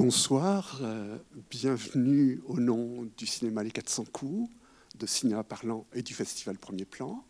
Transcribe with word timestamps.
Bonsoir, 0.00 0.78
euh, 0.82 1.18
bienvenue 1.50 2.40
au 2.46 2.60
nom 2.60 3.10
du 3.16 3.26
cinéma 3.26 3.64
Les 3.64 3.72
400 3.72 4.04
coups, 4.12 4.48
de 4.94 5.06
Cinéma 5.06 5.42
Parlant 5.42 5.88
et 5.92 6.02
du 6.02 6.14
Festival 6.14 6.56
Premier 6.56 6.84
Plan. 6.84 7.26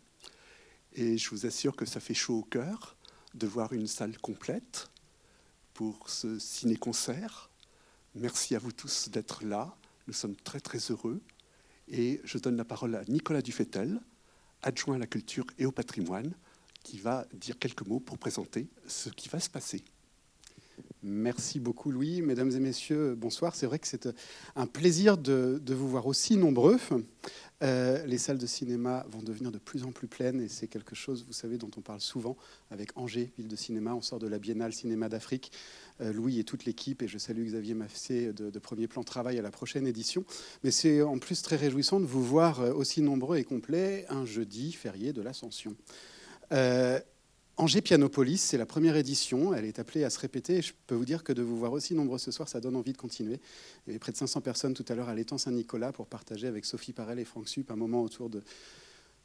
Et 0.93 1.17
je 1.17 1.31
vous 1.31 1.47
assure 1.47 1.75
que 1.75 1.85
ça 1.85 1.99
fait 1.99 2.13
chaud 2.13 2.37
au 2.37 2.43
cœur 2.43 2.95
de 3.33 3.47
voir 3.47 3.73
une 3.73 3.87
salle 3.87 4.15
complète 4.19 4.91
pour 5.73 6.11
ce 6.11 6.37
ciné-concert. 6.37 7.49
Merci 8.13 8.53
à 8.53 8.59
vous 8.59 8.71
tous 8.71 9.09
d'être 9.09 9.43
là. 9.43 9.75
Nous 10.05 10.13
sommes 10.13 10.35
très 10.35 10.59
très 10.59 10.77
heureux. 10.91 11.23
Et 11.87 12.21
je 12.23 12.37
donne 12.37 12.55
la 12.55 12.65
parole 12.65 12.93
à 12.93 13.03
Nicolas 13.05 13.41
Dufetel, 13.41 13.99
adjoint 14.61 14.97
à 14.97 14.99
la 14.99 15.07
culture 15.07 15.47
et 15.57 15.65
au 15.65 15.71
patrimoine, 15.71 16.35
qui 16.83 16.99
va 16.99 17.25
dire 17.33 17.57
quelques 17.57 17.87
mots 17.87 17.99
pour 17.99 18.19
présenter 18.19 18.67
ce 18.85 19.09
qui 19.09 19.27
va 19.27 19.39
se 19.39 19.49
passer. 19.49 19.83
Merci 21.01 21.61
beaucoup 21.61 21.91
Louis. 21.91 22.21
Mesdames 22.21 22.51
et 22.51 22.59
messieurs, 22.59 23.15
bonsoir. 23.15 23.55
C'est 23.55 23.65
vrai 23.65 23.79
que 23.79 23.87
c'est 23.87 24.09
un 24.57 24.65
plaisir 24.65 25.17
de, 25.17 25.61
vous 25.69 25.87
voir 25.87 26.07
aussi 26.07 26.35
nombreux. 26.35 26.77
Euh, 27.61 28.05
les 28.05 28.17
salles 28.17 28.37
de 28.37 28.45
cinéma 28.45 29.05
vont 29.09 29.21
devenir 29.21 29.51
de 29.51 29.59
plus 29.59 29.83
en 29.83 29.91
plus 29.93 30.07
pleines 30.07 30.41
et 30.41 30.49
c'est 30.49 30.67
quelque 30.67 30.95
chose, 30.95 31.25
vous 31.25 31.33
savez, 31.33 31.57
dont 31.57 31.71
on 31.77 31.81
parle 31.81 32.01
souvent 32.01 32.35
avec 32.69 32.97
Angers, 32.97 33.31
ville 33.37 33.47
de 33.47 33.55
cinéma. 33.55 33.95
On 33.95 34.01
sort 34.01 34.19
de 34.19 34.27
la 34.27 34.39
Biennale 34.39 34.73
Cinéma 34.73 35.07
d'Afrique. 35.07 35.53
Euh, 36.01 36.11
Louis 36.11 36.39
et 36.39 36.43
toute 36.43 36.65
l'équipe, 36.65 37.01
et 37.01 37.07
je 37.07 37.17
salue 37.17 37.45
Xavier 37.45 37.73
Maffé 37.73 38.31
de, 38.31 38.59
Premier 38.59 38.87
Plan 38.87 39.03
Travail 39.03 39.37
à 39.39 39.41
la 39.41 39.51
prochaine 39.51 39.87
édition. 39.87 40.25
Mais 40.63 40.71
c'est 40.71 41.01
en 41.01 41.17
plus 41.17 41.41
très 41.41 41.55
réjouissant 41.55 41.99
de 42.01 42.05
vous 42.05 42.23
voir 42.23 42.59
euh, 42.61 42.73
aussi 42.73 43.01
nombreux 43.01 43.37
et 43.37 43.43
complets 43.45 44.05
un 44.09 44.25
jeudi 44.25 44.73
férié 44.73 45.13
de 45.13 45.21
l'Ascension. 45.21 45.75
Angers 47.59 47.81
Pianopolis, 47.81 48.37
c'est 48.37 48.57
la 48.57 48.65
première 48.65 48.95
édition. 48.95 49.53
Elle 49.53 49.65
est 49.65 49.79
appelée 49.79 50.05
à 50.05 50.09
se 50.09 50.17
répéter. 50.17 50.61
je 50.61 50.71
peux 50.87 50.95
vous 50.95 51.03
dire 51.03 51.25
que 51.25 51.33
de 51.33 51.41
vous 51.41 51.57
voir 51.57 51.73
aussi 51.73 51.93
nombreux 51.93 52.17
ce 52.17 52.31
soir, 52.31 52.47
ça 52.47 52.61
donne 52.61 52.77
envie 52.77 52.93
de 52.93 52.97
continuer. 52.97 53.41
Il 53.85 53.89
y 53.89 53.89
avait 53.89 53.99
près 53.99 54.13
de 54.13 54.17
500 54.17 54.39
personnes 54.39 54.73
tout 54.73 54.85
à 54.87 54.95
l'heure 54.95 55.09
à 55.09 55.13
l'étang 55.13 55.37
Saint-Nicolas 55.37 55.91
pour 55.91 56.07
partager 56.07 56.47
avec 56.47 56.63
Sophie 56.63 56.93
Parel 56.93 57.19
et 57.19 57.25
Franck 57.25 57.49
Sup 57.49 57.69
un 57.69 57.75
moment 57.75 58.01
autour 58.01 58.29
de, 58.29 58.41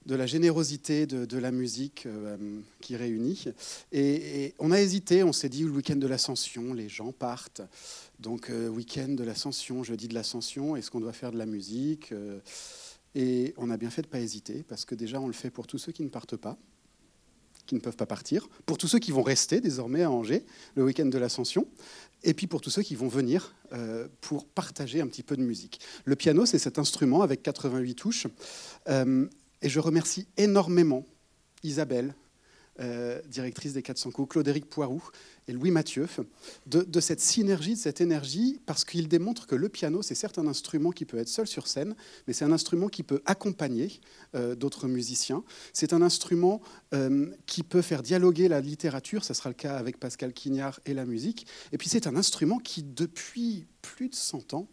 de 0.05 0.15
la 0.17 0.27
générosité 0.27 1.07
de, 1.07 1.39
la 1.39 1.53
musique 1.53 2.07
euh, 2.07 2.37
qui 2.81 2.97
réunit. 2.97 3.45
Et, 3.93 4.53
on 4.59 4.73
a 4.73 4.81
hésité, 4.81 5.23
on 5.23 5.33
s'est 5.33 5.48
dit 5.48 5.63
le 5.63 5.71
week-end 5.71 5.95
de 5.95 6.09
l'Ascension, 6.09 6.75
les 6.75 6.89
gens 6.89 7.13
partent. 7.13 7.63
Donc, 8.19 8.51
euh, 8.51 8.67
week-end 8.67 9.11
de 9.11 9.23
l'Ascension, 9.23 9.85
jeudi 9.85 10.09
de 10.09 10.15
l'Ascension, 10.15 10.75
est-ce 10.75 10.91
qu'on 10.91 10.98
doit 10.98 11.13
faire 11.13 11.31
de 11.31 11.39
la 11.39 11.47
musique 11.47 12.11
euh, 12.11 12.41
Et 13.15 13.55
on 13.59 13.71
a 13.71 13.77
bien 13.77 13.91
fait 13.91 14.03
de 14.03 14.09
ne 14.09 14.13
pas 14.13 14.21
hésiter, 14.21 14.65
parce 14.67 14.85
que 14.85 14.97
déjà, 14.97 15.21
on 15.21 15.29
le 15.29 15.33
fait 15.33 15.51
pour 15.51 15.69
tous 15.69 15.79
ceux 15.79 15.93
qui 15.93 16.03
ne 16.03 16.09
partent 16.09 16.37
pas 16.37 16.59
qui 17.67 17.75
ne 17.75 17.81
peuvent 17.81 17.97
pas 17.97 18.07
partir, 18.07 18.48
pour 18.67 18.79
tous 18.79 18.89
ceux 18.89 18.98
qui 18.98 19.12
vont 19.12 19.23
rester 19.23 19.61
désormais 19.61 20.03
à 20.03 20.11
Angers 20.11 20.45
le 20.75 20.84
week-end 20.84 21.07
de 21.07 21.19
l'Ascension, 21.19 21.67
et 22.23 22.34
puis 22.34 22.47
pour 22.47 22.61
tous 22.61 22.70
ceux 22.70 22.83
qui 22.83 22.95
vont 22.95 23.09
venir 23.09 23.55
euh, 23.73 24.09
pour 24.20 24.47
partager 24.47 25.01
un 25.01 25.07
petit 25.07 25.23
peu 25.23 25.37
de 25.37 25.43
musique. 25.43 25.81
Le 26.05 26.17
piano, 26.17 26.47
c'est 26.47 26.59
cet 26.59 26.79
instrument 26.79 27.23
avec 27.23 27.42
88 27.42 27.95
touches, 27.95 28.27
euh, 28.89 29.27
et 29.62 29.69
je 29.69 29.81
remercie 29.81 30.27
énormément 30.37 31.05
Isabelle, 31.62 32.15
euh, 32.80 33.20
directrice 33.28 33.72
des 33.75 33.83
400 33.83 34.11
coups, 34.11 34.30
Claude-Éric 34.30 34.64
et 35.47 35.53
Louis 35.53 35.70
Mathieu, 35.70 36.08
de, 36.67 37.00
cette 37.00 37.20
synergie, 37.20 37.75
de 37.75 37.78
cette 37.78 38.00
énergie, 38.00 38.61
parce 38.67 38.84
qu'il 38.84 39.06
démontre 39.06 39.47
que 39.47 39.55
le 39.55 39.69
piano, 39.69 40.03
c'est 40.03 40.17
certes 40.17 40.39
un 40.39 40.47
instrument 40.48 40.91
qui 40.91 41.05
peut 41.05 41.19
être 41.19 41.28
seul 41.28 41.47
sur 41.47 41.69
scène, 41.69 41.95
mais 42.27 42.33
c'est 42.33 42.45
un 42.45 42.50
instrument 42.50 42.89
qui 42.89 43.05
peut 43.05 43.22
accompagner 43.27 44.00
euh, 44.34 44.56
d'autres 44.56 44.89
musiciens. 44.89 45.45
C'est 45.72 45.92
un 45.92 46.02
instrument 46.02 46.61
euh, 46.95 47.30
qui 47.47 47.62
peut 47.62 47.83
faire 47.83 48.02
dialoguer 48.02 48.48
la 48.48 48.61
littérature, 48.61 49.25
ça 49.25 49.34
sera 49.34 49.50
le 49.50 49.55
cas 49.55 49.77
avec 49.77 50.00
Pascal 50.00 50.33
Quignard 50.33 50.80
et 50.84 50.95
la 50.95 51.05
musique. 51.05 51.47
Et 51.70 51.78
puis 51.78 51.89
c'est 51.89 52.08
un 52.08 52.17
instrument 52.17 52.58
qui, 52.58 52.83
depuis 52.83 53.67
plus 53.83 54.08
de 54.08 54.17
100 54.17 54.55
ans, 54.55 54.69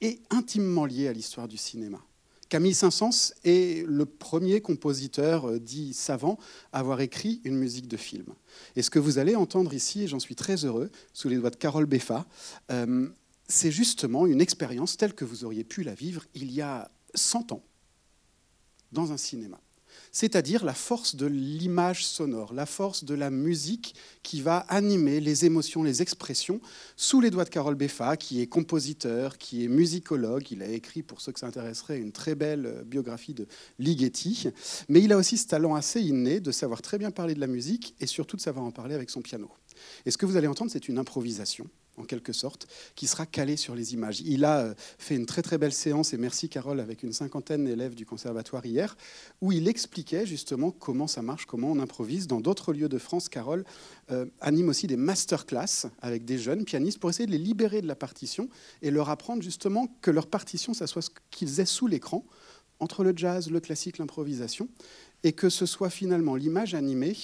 est 0.00 0.20
intimement 0.30 0.84
lié 0.84 1.08
à 1.08 1.12
l'histoire 1.12 1.48
du 1.48 1.56
cinéma. 1.56 2.04
Camille 2.52 2.74
Saint-Saëns 2.74 3.32
est 3.44 3.82
le 3.86 4.04
premier 4.04 4.60
compositeur 4.60 5.48
euh, 5.48 5.58
dit 5.58 5.94
savant 5.94 6.38
à 6.74 6.80
avoir 6.80 7.00
écrit 7.00 7.40
une 7.44 7.56
musique 7.56 7.88
de 7.88 7.96
film. 7.96 8.26
Et 8.76 8.82
ce 8.82 8.90
que 8.90 8.98
vous 8.98 9.16
allez 9.16 9.36
entendre 9.36 9.72
ici, 9.72 10.02
et 10.02 10.06
j'en 10.06 10.18
suis 10.18 10.34
très 10.34 10.66
heureux, 10.66 10.90
sous 11.14 11.30
les 11.30 11.38
doigts 11.38 11.48
de 11.48 11.56
Carole 11.56 11.86
Beffa, 11.86 12.26
euh, 12.70 13.08
c'est 13.48 13.70
justement 13.70 14.26
une 14.26 14.42
expérience 14.42 14.98
telle 14.98 15.14
que 15.14 15.24
vous 15.24 15.46
auriez 15.46 15.64
pu 15.64 15.82
la 15.82 15.94
vivre 15.94 16.26
il 16.34 16.52
y 16.52 16.60
a 16.60 16.90
100 17.14 17.52
ans 17.52 17.62
dans 18.92 19.12
un 19.12 19.16
cinéma 19.16 19.58
c'est-à-dire 20.12 20.64
la 20.64 20.74
force 20.74 21.16
de 21.16 21.26
l'image 21.26 22.04
sonore, 22.04 22.52
la 22.52 22.66
force 22.66 23.04
de 23.04 23.14
la 23.14 23.30
musique 23.30 23.94
qui 24.22 24.42
va 24.42 24.58
animer 24.68 25.20
les 25.20 25.44
émotions, 25.44 25.82
les 25.82 26.02
expressions, 26.02 26.60
sous 26.96 27.20
les 27.20 27.30
doigts 27.30 27.44
de 27.44 27.50
Carole 27.50 27.74
Beffa, 27.74 28.16
qui 28.16 28.40
est 28.40 28.46
compositeur, 28.46 29.38
qui 29.38 29.64
est 29.64 29.68
musicologue. 29.68 30.50
Il 30.50 30.62
a 30.62 30.68
écrit, 30.68 31.02
pour 31.02 31.20
ceux 31.20 31.32
que 31.32 31.40
ça 31.40 31.46
intéresserait, 31.46 31.98
une 31.98 32.12
très 32.12 32.34
belle 32.34 32.66
euh, 32.66 32.84
biographie 32.84 33.34
de 33.34 33.46
Ligeti. 33.78 34.48
Mais 34.88 35.00
il 35.00 35.12
a 35.12 35.16
aussi 35.16 35.36
ce 35.38 35.46
talent 35.46 35.74
assez 35.74 36.00
inné 36.00 36.40
de 36.40 36.52
savoir 36.52 36.82
très 36.82 36.98
bien 36.98 37.10
parler 37.10 37.34
de 37.34 37.40
la 37.40 37.46
musique 37.46 37.94
et 38.00 38.06
surtout 38.06 38.36
de 38.36 38.42
savoir 38.42 38.64
en 38.64 38.70
parler 38.70 38.94
avec 38.94 39.10
son 39.10 39.22
piano. 39.22 39.50
Et 40.06 40.10
ce 40.10 40.18
que 40.18 40.26
vous 40.26 40.36
allez 40.36 40.48
entendre, 40.48 40.70
c'est 40.70 40.88
une 40.88 40.98
improvisation 40.98 41.68
en 41.96 42.04
quelque 42.04 42.32
sorte, 42.32 42.66
qui 42.94 43.06
sera 43.06 43.26
calé 43.26 43.56
sur 43.56 43.74
les 43.74 43.94
images. 43.94 44.20
Il 44.20 44.44
a 44.44 44.60
euh, 44.60 44.74
fait 44.98 45.14
une 45.14 45.26
très 45.26 45.42
très 45.42 45.58
belle 45.58 45.72
séance, 45.72 46.12
et 46.14 46.16
merci 46.16 46.48
Carole, 46.48 46.80
avec 46.80 47.02
une 47.02 47.12
cinquantaine 47.12 47.64
d'élèves 47.64 47.94
du 47.94 48.06
conservatoire 48.06 48.64
hier, 48.64 48.96
où 49.40 49.52
il 49.52 49.68
expliquait 49.68 50.26
justement 50.26 50.70
comment 50.70 51.06
ça 51.06 51.22
marche, 51.22 51.46
comment 51.46 51.70
on 51.70 51.78
improvise. 51.78 52.26
Dans 52.26 52.40
d'autres 52.40 52.72
lieux 52.72 52.88
de 52.88 52.98
France, 52.98 53.28
Carole 53.28 53.64
euh, 54.10 54.26
anime 54.40 54.68
aussi 54.70 54.86
des 54.86 54.96
masterclass 54.96 55.88
avec 56.00 56.24
des 56.24 56.38
jeunes 56.38 56.64
pianistes 56.64 56.98
pour 56.98 57.10
essayer 57.10 57.26
de 57.26 57.32
les 57.32 57.38
libérer 57.38 57.82
de 57.82 57.88
la 57.88 57.96
partition 57.96 58.48
et 58.80 58.90
leur 58.90 59.10
apprendre 59.10 59.42
justement 59.42 59.88
que 60.00 60.10
leur 60.10 60.26
partition, 60.26 60.74
ça 60.74 60.86
soit 60.86 61.02
ce 61.02 61.10
qu'ils 61.30 61.60
aient 61.60 61.66
sous 61.66 61.86
l'écran, 61.86 62.24
entre 62.80 63.04
le 63.04 63.12
jazz, 63.14 63.50
le 63.50 63.60
classique, 63.60 63.98
l'improvisation, 63.98 64.68
et 65.22 65.32
que 65.32 65.48
ce 65.48 65.66
soit 65.66 65.90
finalement 65.90 66.34
l'image 66.34 66.74
animée 66.74 67.16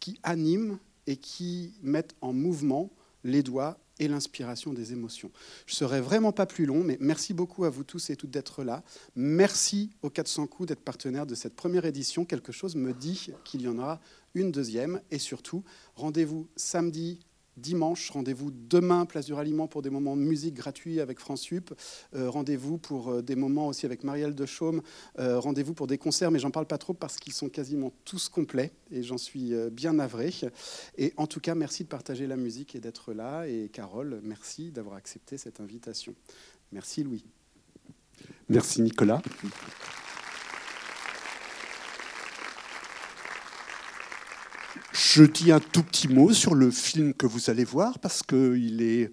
qui 0.00 0.18
anime 0.22 0.78
et 1.06 1.16
qui 1.16 1.74
mette 1.82 2.14
en 2.20 2.32
mouvement 2.32 2.90
les 3.22 3.42
doigts 3.42 3.78
et 3.98 4.08
l'inspiration 4.08 4.72
des 4.72 4.92
émotions. 4.92 5.30
Je 5.66 5.74
ne 5.74 5.76
serai 5.76 6.00
vraiment 6.00 6.32
pas 6.32 6.46
plus 6.46 6.66
long, 6.66 6.82
mais 6.82 6.98
merci 7.00 7.34
beaucoup 7.34 7.64
à 7.64 7.70
vous 7.70 7.84
tous 7.84 8.10
et 8.10 8.16
toutes 8.16 8.30
d'être 8.30 8.62
là. 8.62 8.82
Merci 9.14 9.90
aux 10.02 10.10
400 10.10 10.46
coups 10.46 10.68
d'être 10.68 10.82
partenaires 10.82 11.26
de 11.26 11.34
cette 11.34 11.56
première 11.56 11.84
édition. 11.84 12.24
Quelque 12.24 12.52
chose 12.52 12.76
me 12.76 12.92
dit 12.92 13.30
qu'il 13.44 13.62
y 13.62 13.68
en 13.68 13.78
aura 13.78 14.00
une 14.34 14.52
deuxième. 14.52 15.00
Et 15.10 15.18
surtout, 15.18 15.64
rendez-vous 15.94 16.48
samedi 16.56 17.20
dimanche. 17.56 18.10
Rendez-vous 18.10 18.50
demain, 18.50 19.06
Place 19.06 19.26
du 19.26 19.34
Ralliement, 19.34 19.66
pour 19.66 19.82
des 19.82 19.90
moments 19.90 20.16
de 20.16 20.22
musique 20.22 20.54
gratuits 20.54 21.00
avec 21.00 21.18
France 21.18 21.42
Sup. 21.42 21.74
Euh, 22.14 22.30
rendez-vous 22.30 22.78
pour 22.78 23.08
euh, 23.08 23.22
des 23.22 23.36
moments 23.36 23.68
aussi 23.68 23.86
avec 23.86 24.04
Marielle 24.04 24.34
de 24.34 24.46
Chaume. 24.46 24.82
Euh, 25.18 25.38
rendez-vous 25.38 25.74
pour 25.74 25.86
des 25.86 25.98
concerts, 25.98 26.30
mais 26.30 26.38
j'en 26.38 26.50
parle 26.50 26.66
pas 26.66 26.78
trop 26.78 26.94
parce 26.94 27.16
qu'ils 27.16 27.32
sont 27.32 27.48
quasiment 27.48 27.92
tous 28.04 28.28
complets 28.28 28.72
et 28.90 29.02
j'en 29.02 29.18
suis 29.18 29.52
bien 29.70 29.94
navré. 29.94 30.32
Et 30.98 31.12
en 31.16 31.26
tout 31.26 31.40
cas, 31.40 31.54
merci 31.54 31.84
de 31.84 31.88
partager 31.88 32.26
la 32.26 32.36
musique 32.36 32.74
et 32.74 32.80
d'être 32.80 33.12
là. 33.12 33.46
Et 33.46 33.68
Carole, 33.72 34.20
merci 34.22 34.70
d'avoir 34.70 34.96
accepté 34.96 35.38
cette 35.38 35.60
invitation. 35.60 36.14
Merci 36.72 37.02
Louis. 37.02 37.24
Merci 38.48 38.82
Nicolas. 38.82 39.22
Je 44.98 45.24
dis 45.24 45.52
un 45.52 45.60
tout 45.60 45.82
petit 45.82 46.08
mot 46.08 46.32
sur 46.32 46.54
le 46.54 46.70
film 46.70 47.12
que 47.12 47.26
vous 47.26 47.50
allez 47.50 47.64
voir 47.64 47.98
parce 47.98 48.22
que 48.22 48.56
est, 48.56 49.12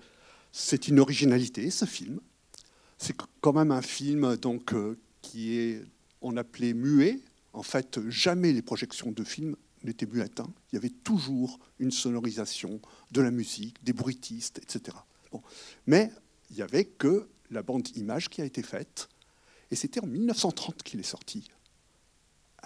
c'est 0.54 0.88
une 0.88 0.98
originalité 0.98 1.70
ce 1.70 1.84
film. 1.84 2.22
C'est 2.98 3.14
quand 3.42 3.52
même 3.52 3.70
un 3.70 3.82
film 3.82 4.38
donc 4.38 4.74
euh, 4.74 4.98
qui 5.22 5.58
est 5.58 5.84
on 6.22 6.38
appelait 6.38 6.74
muet. 6.74 7.20
En 7.52 7.64
fait, 7.64 8.00
jamais 8.10 8.54
les 8.54 8.62
projections 8.62 9.12
de 9.12 9.26
films 9.26 9.58
n'étaient 9.84 10.06
muettes. 10.06 10.42
Il 10.72 10.76
y 10.76 10.78
avait 10.78 10.90
toujours 10.90 11.60
une 11.80 11.92
sonorisation, 11.92 12.80
de 13.12 13.22
la 13.22 13.30
musique, 13.30 13.84
des 13.84 13.92
bruitistes, 13.92 14.60
etc. 14.60 14.96
Mais 15.86 16.14
il 16.50 16.56
n'y 16.56 16.62
avait 16.62 16.86
que 16.86 17.28
la 17.52 17.62
bande 17.62 17.90
image 17.98 18.30
qui 18.30 18.42
a 18.42 18.46
été 18.46 18.64
faite. 18.64 19.10
Et 19.70 19.76
c'était 19.76 20.00
en 20.00 20.08
1930 20.08 20.82
qu'il 20.82 21.02
est 21.02 21.04
sorti. 21.04 21.50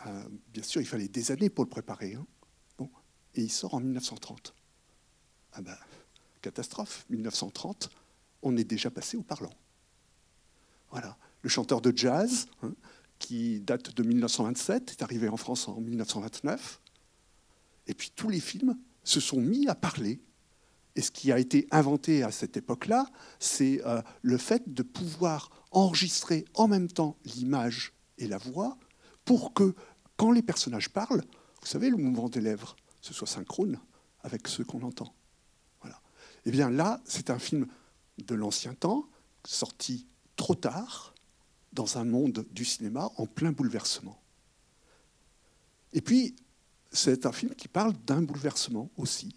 Euh, 0.06 0.24
bien 0.54 0.62
sûr, 0.62 0.82
il 0.82 0.88
fallait 0.88 1.08
des 1.08 1.32
années 1.32 1.50
pour 1.50 1.64
le 1.64 1.70
préparer. 1.72 2.14
Hein 2.14 2.28
et 3.38 3.42
il 3.42 3.52
sort 3.52 3.76
en 3.76 3.80
1930. 3.80 4.54
Ah 5.54 5.62
ben, 5.62 5.78
catastrophe, 6.42 7.06
1930, 7.10 7.90
on 8.42 8.58
est 8.58 8.64
déjà 8.64 8.90
passé 8.90 9.16
au 9.18 9.24
parlant. 9.24 9.54
Voilà. 10.92 11.18
Le 11.44 11.50
chanteur 11.50 11.82
de 11.82 11.96
jazz, 11.96 12.48
hein, 12.64 12.74
qui 13.20 13.60
date 13.62 13.96
de 13.96 14.04
1927, 14.04 14.92
est 14.92 15.04
arrivé 15.04 15.30
en 15.30 15.38
France 15.38 15.68
en 15.68 15.80
1929. 15.80 16.82
Et 17.88 17.94
puis 17.94 18.12
tous 18.16 18.30
les 18.30 18.40
films 18.40 18.78
se 19.04 19.20
sont 19.20 19.40
mis 19.40 19.68
à 19.68 19.76
parler. 19.76 20.20
Et 20.96 21.02
ce 21.02 21.12
qui 21.12 21.32
a 21.32 21.38
été 21.38 21.68
inventé 21.72 22.24
à 22.24 22.32
cette 22.32 22.58
époque-là, 22.58 23.06
c'est 23.40 23.86
euh, 23.86 24.02
le 24.24 24.38
fait 24.38 24.74
de 24.74 24.82
pouvoir 24.82 25.52
enregistrer 25.72 26.46
en 26.56 26.68
même 26.68 26.88
temps 26.88 27.18
l'image 27.24 27.94
et 28.18 28.28
la 28.28 28.40
voix 28.40 28.78
pour 29.26 29.54
que 29.54 29.76
quand 30.16 30.32
les 30.32 30.42
personnages 30.42 30.90
parlent, 30.90 31.24
vous 31.62 31.68
savez, 31.68 31.90
le 31.90 31.98
mouvement 31.98 32.30
des 32.30 32.42
lèvres, 32.42 32.76
ce 33.02 33.14
soit 33.14 33.28
synchrone 33.28 33.80
avec 34.22 34.48
ce 34.48 34.64
qu'on 34.64 34.82
entend. 34.82 35.14
Voilà. 35.82 36.02
Eh 36.46 36.52
bien 36.52 36.70
là, 36.70 37.02
c'est 37.06 37.30
un 37.30 37.40
film 37.40 37.68
de 38.18 38.36
l'ancien 38.36 38.74
temps, 38.74 39.08
sorti 39.46 40.08
trop 40.36 40.56
tard, 40.56 41.14
dans 41.74 41.98
un 41.98 42.04
monde 42.04 42.46
du 42.52 42.66
cinéma 42.66 43.10
en 43.18 43.26
plein 43.26 43.52
bouleversement. 43.52 44.20
Et 45.94 46.02
puis, 46.02 46.36
c'est 46.92 47.26
un 47.26 47.32
film 47.32 47.54
qui 47.56 47.68
parle 47.68 47.94
d'un 48.06 48.22
bouleversement 48.22 48.90
aussi, 48.98 49.36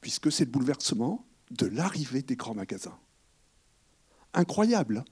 puisque 0.00 0.30
c'est 0.30 0.44
le 0.44 0.50
bouleversement 0.50 1.26
de 1.50 1.66
l'arrivée 1.66 2.22
des 2.22 2.36
grands 2.36 2.54
magasins. 2.54 2.98
Incroyable. 4.34 5.04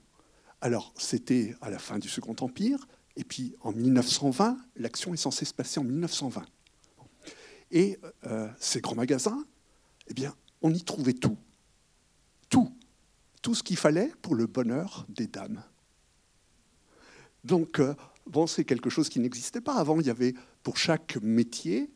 Alors, 0.61 0.93
c'était 0.97 1.55
à 1.61 1.69
la 1.69 1.79
fin 1.79 1.99
du 1.99 2.07
Second 2.07 2.35
Empire, 2.39 2.87
et 3.15 3.23
puis 3.23 3.55
en 3.61 3.71
1920, 3.71 4.57
l'action 4.77 5.13
est 5.13 5.17
censée 5.17 5.45
se 5.45 5.53
passer 5.53 5.79
en 5.79 5.83
1920. 5.83 6.45
Et 7.71 7.99
euh, 8.25 8.49
ces 8.59 8.81
grands 8.81 8.95
magasins, 8.95 9.45
eh 10.07 10.13
bien, 10.13 10.35
on 10.61 10.73
y 10.73 10.83
trouvait 10.83 11.13
tout. 11.13 11.37
Tout. 12.49 12.71
Tout 13.41 13.55
ce 13.55 13.63
qu'il 13.63 13.77
fallait 13.77 14.11
pour 14.21 14.35
le 14.35 14.47
bonheur 14.47 15.05
des 15.09 15.27
dames. 15.27 15.63
Donc, 17.43 17.79
euh, 17.79 17.93
bon, 18.25 18.47
c'est 18.47 18.65
quelque 18.65 18.89
chose 18.89 19.09
qui 19.09 19.19
n'existait 19.19 19.61
pas. 19.61 19.75
Avant, 19.75 19.99
il 19.99 20.07
y 20.07 20.09
avait 20.09 20.33
pour 20.63 20.77
chaque 20.77 21.17
métier 21.21 21.91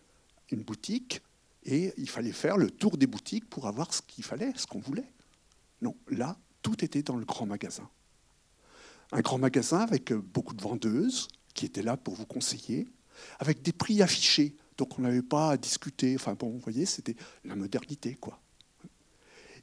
une 0.51 0.61
boutique 0.61 1.21
et 1.63 1.93
il 1.97 2.09
fallait 2.09 2.31
faire 2.31 2.57
le 2.57 2.69
tour 2.69 2.97
des 2.97 3.07
boutiques 3.07 3.49
pour 3.49 3.67
avoir 3.67 3.93
ce 3.93 4.01
qu'il 4.01 4.23
fallait, 4.23 4.53
ce 4.55 4.67
qu'on 4.67 4.79
voulait. 4.79 5.11
Non, 5.81 5.95
là, 6.07 6.37
tout 6.61 6.83
était 6.83 7.03
dans 7.03 7.15
le 7.15 7.25
grand 7.25 7.45
magasin. 7.45 7.89
Un 9.11 9.21
grand 9.21 9.37
magasin 9.37 9.79
avec 9.79 10.13
beaucoup 10.13 10.53
de 10.53 10.61
vendeuses 10.61 11.27
qui 11.53 11.65
étaient 11.65 11.81
là 11.81 11.97
pour 11.97 12.13
vous 12.13 12.25
conseiller, 12.25 12.87
avec 13.39 13.61
des 13.61 13.73
prix 13.73 14.01
affichés, 14.01 14.55
donc 14.79 14.97
on 14.97 15.01
n'avait 15.01 15.21
pas 15.21 15.51
à 15.51 15.57
discuter. 15.57 16.15
Enfin 16.15 16.35
bon, 16.35 16.49
vous 16.49 16.59
voyez, 16.59 16.85
c'était 16.85 17.15
la 17.43 17.55
modernité, 17.55 18.15
quoi. 18.15 18.39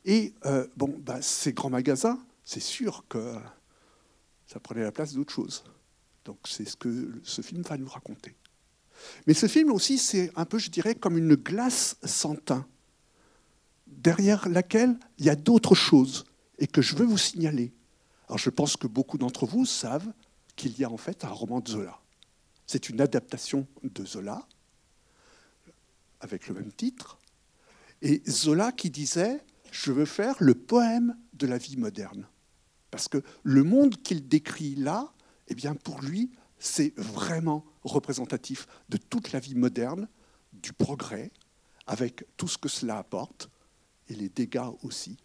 Et 0.05 0.35
euh, 0.45 0.67
bon, 0.77 0.95
bah, 1.01 1.23
ces 1.23 1.55
grands 1.55 1.71
magasins, 1.71 2.21
c'est 2.45 2.61
sûr 2.61 3.05
que 3.09 3.35
ça 4.47 4.61
prenait 4.61 4.83
la 4.83 4.93
place 4.93 5.15
d'autres 5.15 5.33
choses. 5.33 5.65
Donc 6.27 6.39
c'est 6.45 6.67
ce 6.67 6.77
que 6.77 7.21
ce 7.25 7.41
film 7.41 7.63
va 7.63 7.79
nous 7.79 7.89
raconter. 7.89 8.37
Mais 9.27 9.33
ce 9.33 9.47
film 9.47 9.73
aussi, 9.73 9.97
c'est 9.97 10.31
un 10.37 10.45
peu, 10.45 10.59
je 10.59 10.71
dirais, 10.71 10.95
comme 10.95 11.17
une 11.17 11.35
glace 11.35 11.97
sans 12.05 12.35
teint, 12.35 12.67
derrière 13.87 14.49
laquelle 14.49 14.99
il 15.19 15.25
y 15.25 15.31
a 15.31 15.37
d'autres 15.37 15.75
choses 15.75 16.25
et 16.59 16.67
que 16.67 16.83
je 16.83 16.95
veux 16.95 17.07
vous 17.07 17.19
signaler. 17.19 17.73
Alors 18.29 18.39
je 18.39 18.51
pense 18.51 18.77
que 18.77 18.87
beaucoup 18.87 19.17
d'entre 19.17 19.47
vous 19.47 19.65
savent 19.65 20.13
qu'il 20.57 20.79
y 20.79 20.85
a 20.85 20.91
en 20.91 20.97
fait 20.99 21.25
un 21.25 21.29
roman 21.29 21.61
de 21.61 21.69
Zola. 21.69 21.99
C'est 22.67 22.91
une 22.91 23.01
adaptation 23.01 23.67
de 23.83 24.05
Zola 24.05 24.47
avec 26.21 26.49
le 26.49 26.55
même 26.55 26.73
titre. 26.73 27.19
Et 28.03 28.23
Zola 28.29 28.73
qui 28.73 28.91
disait, 28.91 29.43
je 29.71 29.93
veux 29.93 30.05
faire 30.05 30.37
le 30.41 30.55
poème 30.55 31.17
de 31.33 31.47
la 31.47 31.59
vie 31.59 31.77
moderne. 31.77 32.27
Parce 32.91 33.09
que 33.09 33.23
le 33.43 33.63
monde 33.63 34.01
qu'il 34.03 34.27
décrit 34.29 34.75
là, 34.75 35.13
eh 35.49 35.55
bien 35.55 35.75
pour 35.75 36.01
lui, 36.03 36.31
c'est 36.59 36.95
vraiment 36.99 37.65
représentatif 37.83 38.67
de 38.89 38.97
toute 38.97 39.33
la 39.33 39.41
vie 39.41 39.55
moderne, 39.55 40.09
du 40.53 40.73
progrès, 40.73 41.31
avec 41.87 42.25
tout 42.37 42.49
ce 42.49 42.59
que 42.59 42.69
cela 42.69 42.99
apporte 42.99 43.51
et 44.09 44.15
les 44.15 44.29
dégâts 44.29 44.71
aussi 44.83 45.17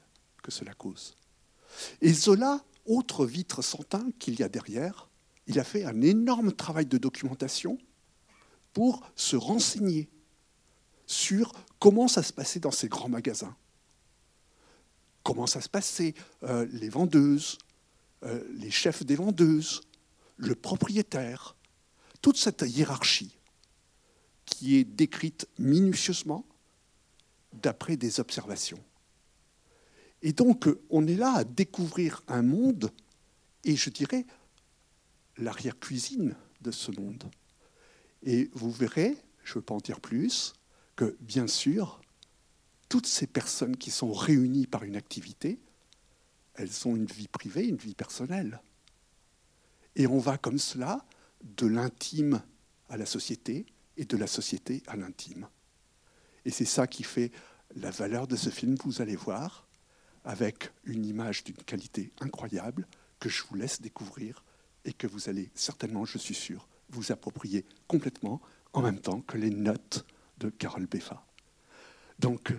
que 0.44 0.52
cela 0.52 0.74
cause. 0.74 1.16
Et 2.02 2.14
Zola, 2.14 2.64
autre 2.86 3.26
vitre 3.26 3.62
sans 3.62 3.84
teint 3.84 4.10
qu'il 4.20 4.40
y 4.40 4.44
a 4.44 4.50
derrière, 4.50 5.10
il 5.48 5.60
a 5.60 5.64
fait 5.64 5.86
un 5.86 6.02
énorme 6.02 6.52
travail 6.52 6.86
de 6.86 6.98
documentation 6.98 7.78
pour 8.74 9.02
se 9.16 9.36
renseigner 9.36 10.10
sur 11.12 11.52
comment 11.80 12.08
ça 12.08 12.24
se 12.24 12.32
passait 12.32 12.60
dans 12.60 12.72
ces 12.72 12.88
grands 12.88 13.10
magasins. 13.10 13.56
Comment 15.24 15.46
ça 15.46 15.62
se 15.62 15.70
passait, 15.70 16.16
euh, 16.44 16.66
les 16.72 16.90
vendeuses, 16.90 17.58
euh, 18.24 18.44
les 18.56 18.72
chefs 18.72 19.04
des 19.04 19.16
vendeuses, 19.16 19.82
le 20.38 20.56
propriétaire, 20.56 21.56
toute 22.22 22.38
cette 22.38 22.62
hiérarchie 22.62 23.38
qui 24.46 24.78
est 24.78 24.84
décrite 24.84 25.48
minutieusement 25.60 26.46
d'après 27.54 27.98
des 27.98 28.20
observations. 28.20 28.84
Et 30.22 30.34
donc, 30.34 30.70
on 30.90 31.08
est 31.08 31.16
là 31.16 31.34
à 31.38 31.44
découvrir 31.44 32.24
un 32.28 32.42
monde, 32.42 32.92
et 33.64 33.76
je 33.76 33.90
dirais 33.90 34.26
l'arrière-cuisine 35.38 36.36
de 36.62 36.72
ce 36.72 36.92
monde. 36.92 37.24
Et 38.24 38.50
vous 38.54 38.72
verrez, 38.72 39.18
je 39.44 39.52
ne 39.52 39.56
veux 39.56 39.62
pas 39.62 39.74
en 39.74 39.80
dire 39.80 40.00
plus, 40.00 40.54
bien 41.20 41.48
sûr, 41.48 42.02
toutes 42.90 43.08
ces 43.08 43.28
personnes 43.28 43.78
qui 43.78 43.92
sont 43.92 44.12
réunies 44.12 44.68
par 44.68 44.84
une 44.84 44.96
activité, 44.96 45.60
elles 46.56 46.88
ont 46.88 46.96
une 46.96 47.06
vie 47.06 47.28
privée, 47.28 47.68
une 47.68 47.78
vie 47.78 47.96
personnelle. 47.96 48.62
Et 49.96 50.08
on 50.08 50.20
va 50.20 50.38
comme 50.38 50.60
cela 50.60 51.06
de 51.44 51.68
l'intime 51.68 52.42
à 52.90 52.98
la 52.98 53.06
société 53.06 53.66
et 53.98 54.06
de 54.06 54.18
la 54.18 54.28
société 54.28 54.84
à 54.88 54.96
l'intime. 54.96 55.48
Et 56.46 56.52
c'est 56.52 56.66
ça 56.66 56.88
qui 56.88 57.04
fait 57.04 57.32
la 57.76 57.92
valeur 57.92 58.28
de 58.28 58.36
ce 58.36 58.50
film, 58.50 58.76
vous 58.84 59.02
allez 59.02 59.16
voir, 59.16 59.68
avec 60.24 60.72
une 60.84 61.06
image 61.06 61.44
d'une 61.44 61.56
qualité 61.56 62.12
incroyable 62.20 62.88
que 63.20 63.30
je 63.30 63.44
vous 63.44 63.56
laisse 63.56 63.82
découvrir 63.82 64.44
et 64.86 64.94
que 64.94 65.08
vous 65.08 65.30
allez 65.30 65.50
certainement, 65.56 66.06
je 66.06 66.18
suis 66.18 66.36
sûr, 66.36 66.68
vous 66.90 67.12
approprier 67.12 67.66
complètement 67.88 68.42
en 68.74 68.82
même 68.82 69.00
temps 69.00 69.22
que 69.22 69.38
les 69.38 69.50
notes 69.50 70.06
de 70.42 70.50
Carole 70.50 70.88
Beffa. 70.88 71.24
Donc, 72.20 72.54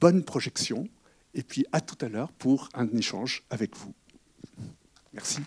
bonne 0.00 0.24
projection 0.24 0.88
et 1.34 1.42
puis 1.42 1.66
à 1.72 1.80
tout 1.80 1.98
à 2.04 2.08
l'heure 2.08 2.32
pour 2.32 2.68
un 2.74 2.88
échange 2.88 3.42
avec 3.50 3.76
vous. 3.76 3.94
Merci. 5.12 5.40